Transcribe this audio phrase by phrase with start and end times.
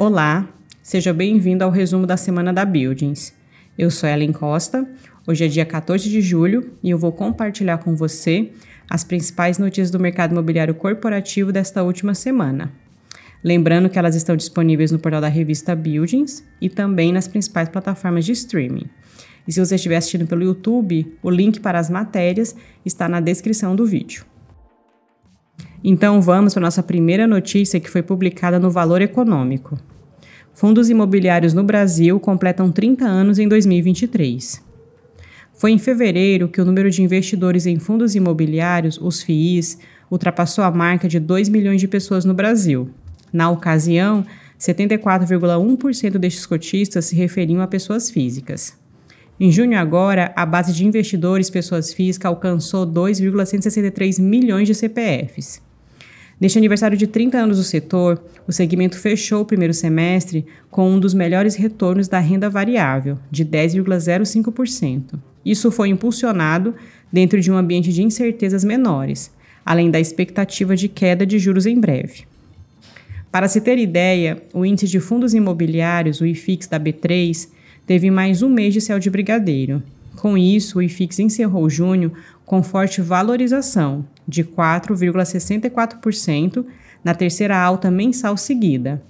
[0.00, 0.48] Olá,
[0.80, 3.34] seja bem-vindo ao resumo da semana da Buildings.
[3.76, 4.88] Eu sou Ellen Costa,
[5.26, 8.52] hoje é dia 14 de julho e eu vou compartilhar com você
[8.88, 12.72] as principais notícias do mercado imobiliário corporativo desta última semana.
[13.42, 18.24] Lembrando que elas estão disponíveis no portal da revista Buildings e também nas principais plataformas
[18.24, 18.88] de streaming.
[19.48, 22.54] E se você estiver assistindo pelo YouTube, o link para as matérias
[22.84, 24.24] está na descrição do vídeo.
[25.82, 29.78] Então vamos para a nossa primeira notícia que foi publicada no Valor Econômico.
[30.58, 34.60] Fundos imobiliários no Brasil completam 30 anos em 2023.
[35.54, 39.78] Foi em fevereiro que o número de investidores em fundos imobiliários, os FIIs,
[40.10, 42.90] ultrapassou a marca de 2 milhões de pessoas no Brasil.
[43.32, 44.26] Na ocasião,
[44.58, 48.76] 74,1% destes cotistas se referiam a pessoas físicas.
[49.38, 55.67] Em junho agora, a base de investidores pessoas físicas alcançou 2,163 milhões de CPFs.
[56.40, 61.00] Neste aniversário de 30 anos do setor, o segmento fechou o primeiro semestre com um
[61.00, 65.18] dos melhores retornos da renda variável, de 10,05%.
[65.44, 66.74] Isso foi impulsionado
[67.12, 69.32] dentro de um ambiente de incertezas menores,
[69.66, 72.24] além da expectativa de queda de juros em breve.
[73.32, 77.48] Para se ter ideia, o índice de fundos imobiliários, o IFIX da B3,
[77.84, 79.82] teve mais um mês de céu de brigadeiro.
[80.16, 82.12] Com isso, o IFIX encerrou junho
[82.46, 86.64] com forte valorização, de 4,64%
[87.02, 89.02] na terceira alta mensal seguida.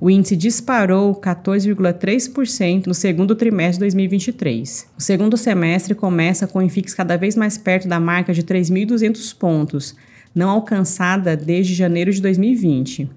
[0.00, 4.86] O índice disparou 14,3% no segundo trimestre de 2023.
[4.96, 9.36] O segundo semestre começa com o INFIX cada vez mais perto da marca de 3.200
[9.36, 9.96] pontos,
[10.32, 13.10] não alcançada desde janeiro de 2020.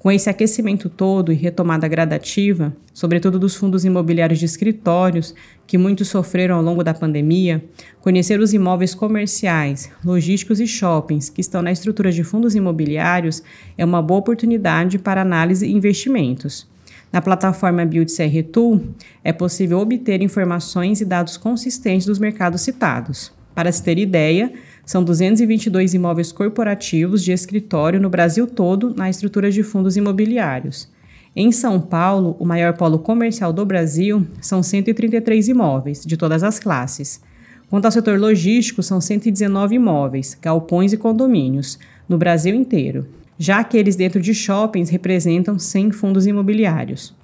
[0.00, 5.34] Com esse aquecimento todo e retomada gradativa, sobretudo dos fundos imobiliários de escritórios,
[5.66, 7.62] que muitos sofreram ao longo da pandemia,
[8.00, 13.42] conhecer os imóveis comerciais, logísticos e shoppings que estão na estrutura de fundos imobiliários
[13.76, 16.66] é uma boa oportunidade para análise e investimentos.
[17.12, 18.80] Na plataforma Build CR Tool,
[19.22, 23.30] é possível obter informações e dados consistentes dos mercados citados.
[23.54, 24.50] Para se ter ideia,
[24.90, 30.88] são 222 imóveis corporativos de escritório no Brasil todo na estrutura de fundos imobiliários.
[31.36, 36.58] Em São Paulo, o maior polo comercial do Brasil, são 133 imóveis, de todas as
[36.58, 37.20] classes.
[37.68, 41.78] Quanto ao setor logístico, são 119 imóveis, galpões e condomínios,
[42.08, 43.06] no Brasil inteiro.
[43.38, 47.14] Já aqueles dentro de shoppings representam 100 fundos imobiliários.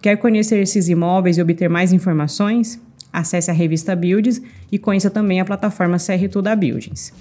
[0.00, 2.80] Quer conhecer esses imóveis e obter mais informações?
[3.12, 7.12] Acesse a revista Buildings e conheça também a plataforma CR2 da Buildings.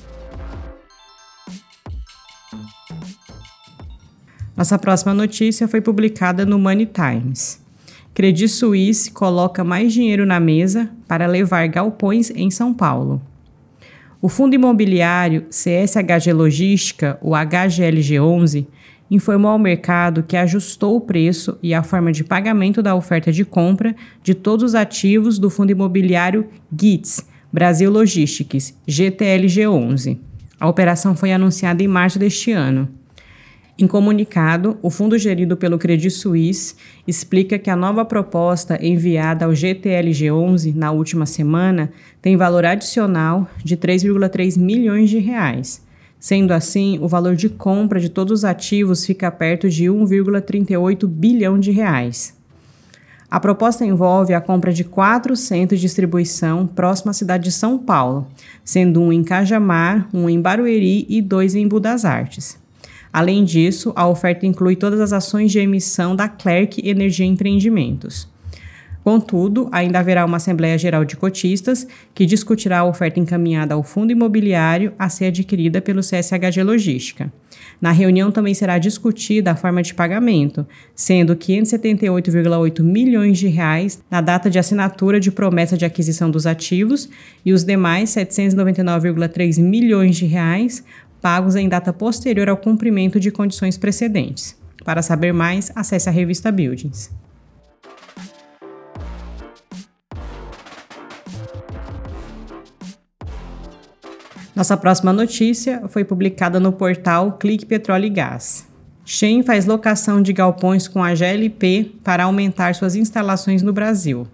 [4.56, 7.64] Nossa próxima notícia foi publicada no Money Times.
[8.14, 13.22] Credit Suisse coloca mais dinheiro na mesa para levar galpões em São Paulo.
[14.20, 18.66] O fundo imobiliário CSHG Logística, o HGLG11,
[19.10, 23.46] informou ao mercado que ajustou o preço e a forma de pagamento da oferta de
[23.46, 30.20] compra de todos os ativos do fundo imobiliário GITS, Brasil Logistics, GTLG11.
[30.60, 32.90] A operação foi anunciada em março deste ano.
[33.80, 36.76] Em comunicado, o fundo gerido pelo Credit Suisse
[37.08, 43.78] explica que a nova proposta enviada ao GTLG11 na última semana tem valor adicional de
[43.78, 45.86] 3,3 milhões de reais
[46.20, 51.60] Sendo assim, o valor de compra de todos os ativos fica perto de 1,38 bilhão
[51.60, 52.36] de reais.
[53.30, 57.78] A proposta envolve a compra de quatro centros de distribuição próximo à cidade de São
[57.78, 58.26] Paulo,
[58.64, 62.58] sendo um em Cajamar, um em Barueri e dois em Budas Artes.
[63.12, 68.30] Além disso, a oferta inclui todas as ações de emissão da Clerc Energia Empreendimentos.
[69.08, 74.12] Contudo, ainda haverá uma Assembleia Geral de Cotistas que discutirá a oferta encaminhada ao fundo
[74.12, 77.32] imobiliário a ser adquirida pelo CSHG Logística.
[77.80, 84.20] Na reunião também será discutida a forma de pagamento, sendo 578,8 milhões de reais na
[84.20, 87.10] data de assinatura de promessa de aquisição dos ativos
[87.46, 90.84] e os demais 799,3 milhões de reais
[91.22, 94.58] pagos em data posterior ao cumprimento de condições precedentes.
[94.84, 97.10] Para saber mais, acesse a revista Buildings.
[104.58, 108.68] Nossa próxima notícia foi publicada no portal Clique Petróleo e Gás.
[109.06, 114.26] Shen faz locação de galpões com a GLP para aumentar suas instalações no Brasil.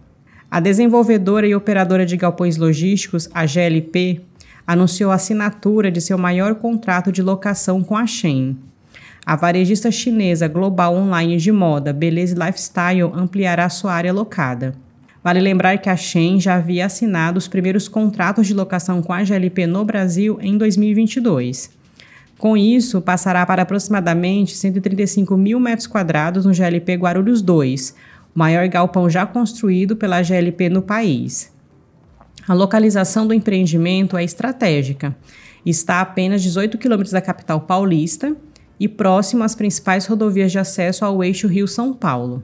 [0.49, 4.21] A desenvolvedora e operadora de galpões logísticos, a GLP,
[4.65, 8.55] anunciou a assinatura de seu maior contrato de locação com a Shen.
[9.25, 14.73] A varejista chinesa global online de moda Beleza Lifestyle ampliará sua área locada.
[15.23, 19.23] Vale lembrar que a Shen já havia assinado os primeiros contratos de locação com a
[19.23, 21.71] GLP no Brasil em 2022.
[22.37, 27.95] Com isso, passará para aproximadamente 135 mil metros quadrados no GLP Guarulhos 2,
[28.35, 31.53] o maior galpão já construído pela GLP no país.
[32.45, 35.15] A localização do empreendimento é estratégica.
[35.65, 38.35] Está a apenas 18 quilômetros da capital paulista
[38.77, 42.43] e próximo às principais rodovias de acesso ao eixo Rio-São Paulo.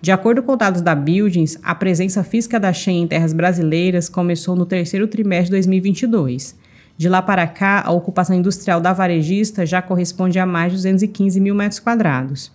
[0.00, 4.54] De acordo com dados da Buildings, a presença física da Shen em terras brasileiras começou
[4.54, 6.56] no terceiro trimestre de 2022
[6.98, 11.38] de lá para cá, a ocupação industrial da varejista já corresponde a mais de 215
[11.40, 12.50] mil metros quadrados.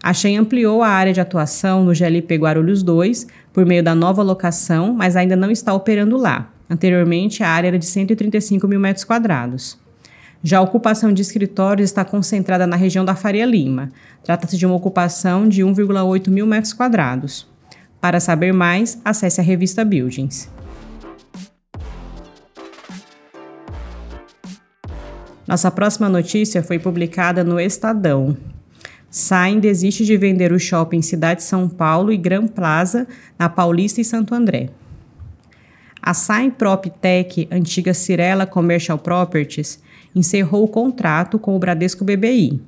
[0.00, 4.22] A Shen ampliou a área de atuação no GLP Guarulhos 2 por meio da nova
[4.22, 6.48] locação, mas ainda não está operando lá.
[6.70, 9.78] Anteriormente, a área era de 135 mil metros quadrados.
[10.44, 13.90] Já a ocupação de escritórios está concentrada na região da Faria Lima.
[14.24, 17.46] Trata-se de uma ocupação de 1,8 mil metros quadrados.
[18.00, 20.50] Para saber mais, acesse a revista Buildings.
[25.46, 28.36] Nossa próxima notícia foi publicada no Estadão.
[29.08, 33.06] Sain desiste de vender o shopping Cidade São Paulo e Gran Plaza
[33.38, 34.70] na Paulista e Santo André.
[36.00, 39.80] A Sain PropTech, antiga Cirela Commercial Properties,
[40.14, 42.60] encerrou o contrato com o Bradesco BBI.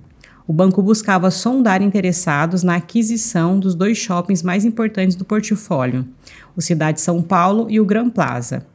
[0.47, 6.07] O banco buscava sondar interessados na aquisição dos dois shoppings mais importantes do portfólio,
[6.55, 8.67] o Cidade São Paulo e o Gran Plaza.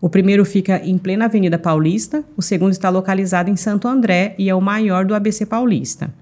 [0.00, 4.48] O primeiro fica em plena Avenida Paulista, o segundo está localizado em Santo André e
[4.48, 6.12] é o maior do ABC Paulista.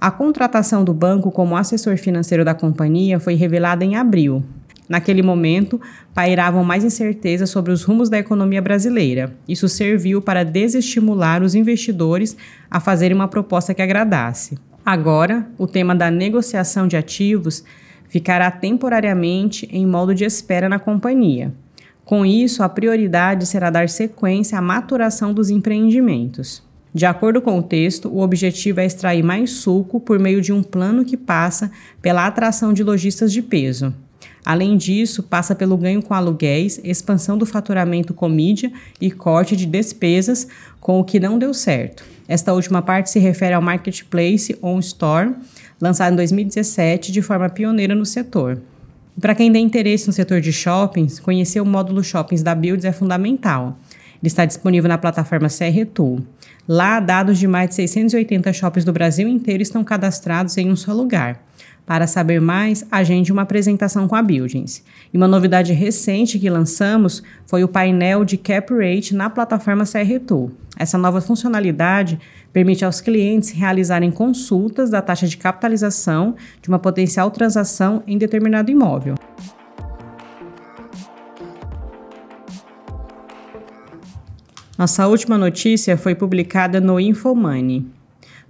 [0.00, 4.44] A contratação do banco como assessor financeiro da companhia foi revelada em abril.
[4.88, 5.80] Naquele momento,
[6.12, 9.34] pairavam mais incertezas sobre os rumos da economia brasileira.
[9.48, 12.36] Isso serviu para desestimular os investidores
[12.70, 14.58] a fazerem uma proposta que agradasse.
[14.84, 17.64] Agora, o tema da negociação de ativos
[18.08, 21.52] ficará temporariamente em modo de espera na companhia.
[22.04, 26.62] Com isso, a prioridade será dar sequência à maturação dos empreendimentos.
[26.92, 30.62] De acordo com o texto, o objetivo é extrair mais suco por meio de um
[30.62, 31.72] plano que passa
[32.02, 33.92] pela atração de lojistas de peso.
[34.44, 38.70] Além disso, passa pelo ganho com aluguéis, expansão do faturamento com mídia
[39.00, 40.46] e corte de despesas
[40.80, 42.04] com o que não deu certo.
[42.28, 45.34] Esta última parte se refere ao Marketplace On Store,
[45.80, 48.60] lançado em 2017 de forma pioneira no setor.
[49.20, 52.92] Para quem tem interesse no setor de shoppings, conhecer o módulo Shoppings da Builds é
[52.92, 53.78] fundamental.
[54.20, 56.20] Ele está disponível na plataforma CR Tool.
[56.66, 60.92] Lá, dados de mais de 680 shoppings do Brasil inteiro estão cadastrados em um só
[60.92, 61.40] lugar.
[61.86, 64.82] Para saber mais, agende uma apresentação com a Buildings.
[65.12, 70.18] E uma novidade recente que lançamos foi o painel de Cap Rate na plataforma CR
[70.26, 70.50] Tool.
[70.78, 72.18] Essa nova funcionalidade
[72.52, 78.70] permite aos clientes realizarem consultas da taxa de capitalização de uma potencial transação em determinado
[78.70, 79.14] imóvel.
[84.76, 87.86] Nossa última notícia foi publicada no Infomoney.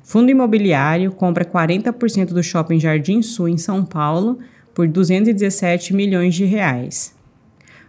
[0.05, 4.39] Fundo imobiliário compra 40% do Shopping Jardim Sul em São Paulo
[4.75, 7.15] por 217 milhões de reais.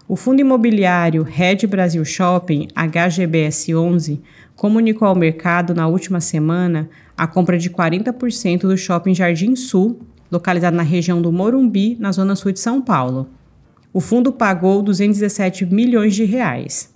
[0.08, 4.22] O fundo imobiliário Red Brasil Shopping, HGBS 11,
[4.56, 10.00] comunicou ao mercado na última semana a compra de 40% do Shopping Jardim Sul,
[10.32, 13.28] localizado na região do Morumbi, na zona sul de São Paulo.
[13.92, 16.95] O fundo pagou 217 milhões de reais.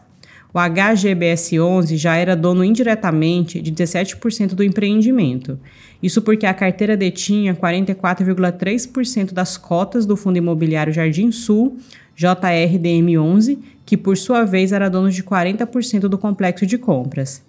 [0.51, 5.59] O HGBS 11 já era dono indiretamente de 17% do empreendimento.
[6.01, 11.77] Isso porque a carteira detinha 44,3% das cotas do Fundo Imobiliário Jardim Sul,
[12.17, 17.43] JRDM11, que por sua vez era dono de 40% do complexo de compras.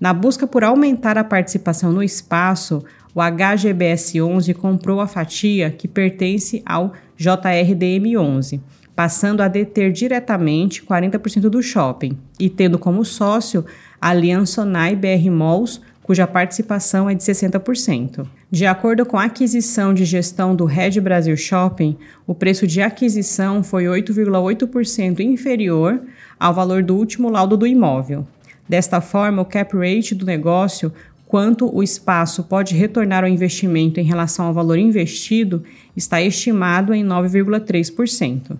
[0.00, 2.82] Na busca por aumentar a participação no espaço,
[3.14, 8.58] o HGBS 11 comprou a fatia que pertence ao JRDM11,
[8.94, 13.64] passando a deter diretamente 40% do shopping e tendo como sócio
[14.00, 18.26] a Aliança Sonai BR Malls, cuja participação é de 60%.
[18.50, 21.96] De acordo com a aquisição de gestão do Red Brasil Shopping,
[22.26, 26.02] o preço de aquisição foi 8,8% inferior
[26.38, 28.26] ao valor do último laudo do imóvel.
[28.68, 30.92] Desta forma, o cap rate do negócio,
[31.26, 35.62] quanto o espaço pode retornar ao investimento em relação ao valor investido,
[35.96, 38.56] está estimado em 9,3%.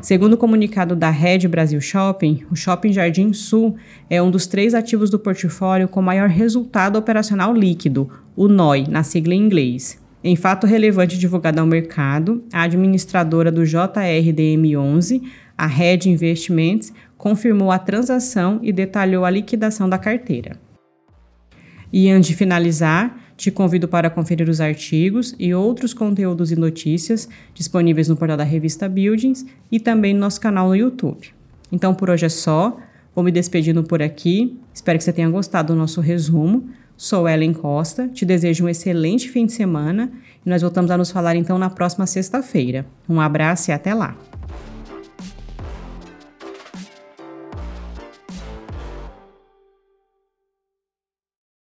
[0.00, 3.76] Segundo o comunicado da Red Brasil Shopping, o Shopping Jardim Sul
[4.08, 9.02] é um dos três ativos do portfólio com maior resultado operacional líquido, o NOI, na
[9.02, 10.00] sigla em inglês.
[10.22, 15.22] Em fato relevante divulgado ao mercado, a administradora do JRDM11,
[15.56, 20.58] a Red Investments, confirmou a transação e detalhou a liquidação da carteira.
[21.92, 27.28] E antes de finalizar, te convido para conferir os artigos e outros conteúdos e notícias
[27.52, 31.28] disponíveis no portal da revista Buildings e também no nosso canal no YouTube.
[31.70, 32.78] Então por hoje é só.
[33.14, 34.58] Vou me despedindo por aqui.
[34.72, 36.68] Espero que você tenha gostado do nosso resumo.
[36.96, 40.10] Sou Ellen Costa, te desejo um excelente fim de semana
[40.44, 42.86] e nós voltamos a nos falar então na próxima sexta-feira.
[43.06, 44.16] Um abraço e até lá!